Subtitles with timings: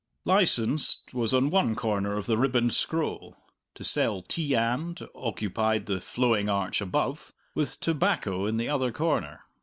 [0.25, 3.37] "Licens'd" was on one corner of the ribboned scroll,
[3.75, 9.41] "To Sell Tea &" occupied the flowing arch above, with "Tobacco" in the other corner.